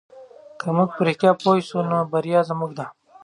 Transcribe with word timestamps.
که 0.59 0.67
موږ 0.75 0.89
په 0.95 1.01
رښتیا 1.07 1.31
پوه 1.41 1.57
سو 1.69 1.77
نو 1.89 1.99
بریا 2.11 2.41
زموږ 2.49 2.71
ده. 2.79 2.85